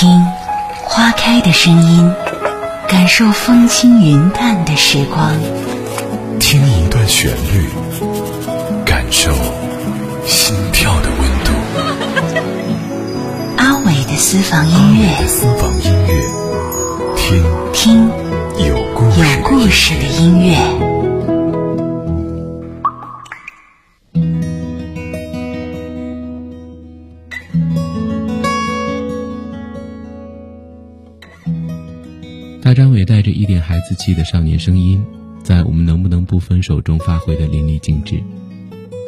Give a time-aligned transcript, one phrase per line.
[0.00, 0.24] 听
[0.84, 2.14] 花开的声音，
[2.86, 5.34] 感受风轻云淡的时光。
[6.38, 7.68] 听一段旋律，
[8.84, 9.32] 感受
[10.24, 11.50] 心跳的温度。
[13.56, 16.24] 阿伟的私房音乐，私房音乐，
[17.16, 18.08] 听听
[18.68, 20.87] 有故事有故事的音乐。
[32.68, 35.02] 大张伟带着一点孩子气的少年声音，
[35.42, 38.22] 在我们能不能不分手中发挥的淋漓尽致。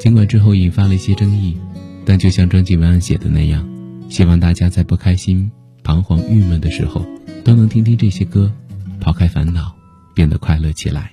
[0.00, 1.58] 尽管之后引发了一些争议，
[2.06, 3.68] 但就像专辑文案写的那样，
[4.08, 5.52] 希望大家在不开心、
[5.84, 7.04] 彷徨、郁闷的时候，
[7.44, 8.50] 都能听听这些歌，
[8.98, 9.74] 抛开烦恼，
[10.14, 11.12] 变得快乐起来。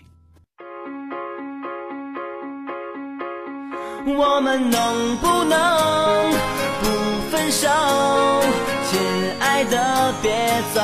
[4.05, 6.31] 我们能不能
[6.79, 6.85] 不
[7.29, 7.67] 分手？
[8.89, 8.97] 亲
[9.41, 10.31] 爱的，别
[10.73, 10.81] 走，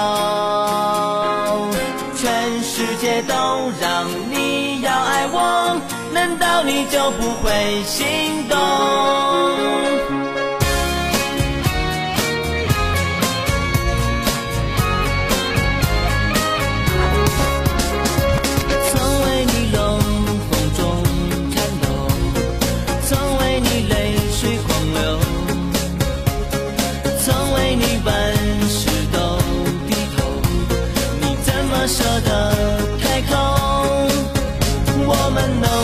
[3.27, 8.57] 都让你要爱我，难道你就不会心动？
[18.89, 19.99] 曾为你冷
[20.49, 20.81] 风中
[21.51, 21.85] 颤抖，
[23.05, 25.19] 曾为你泪水狂流，
[27.23, 28.11] 曾为你万
[28.69, 29.37] 事都
[29.87, 30.23] 低头，
[31.21, 32.62] 你怎么舍得？
[35.15, 35.82] 我们能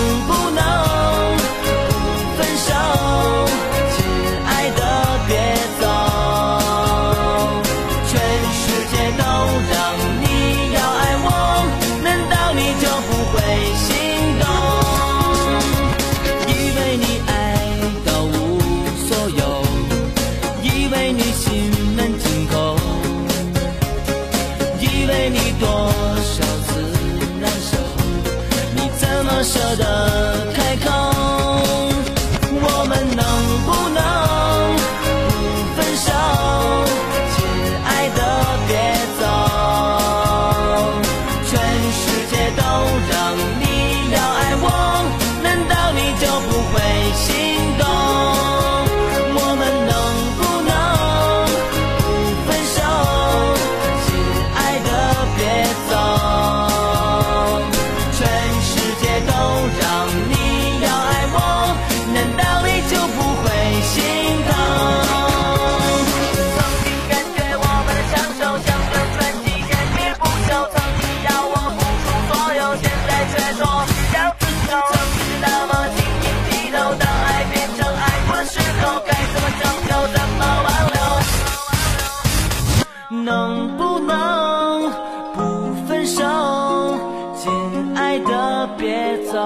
[88.23, 89.37] 的，别走，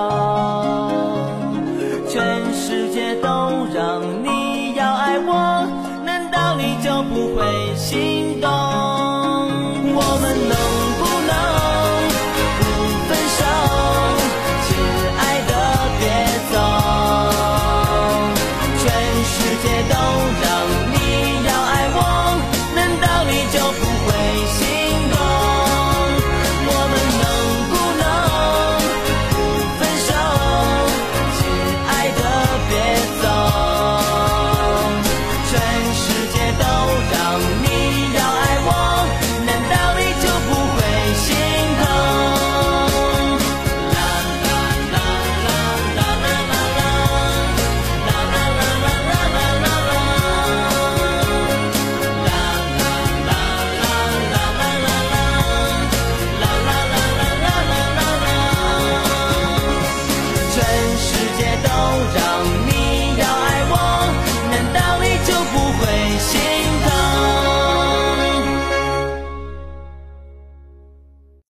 [2.08, 3.28] 全世界都
[3.74, 5.66] 让你要爱我，
[6.06, 8.50] 难道你就不会心动？